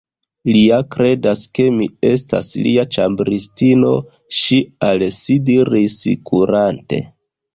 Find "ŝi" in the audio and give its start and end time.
4.39-4.59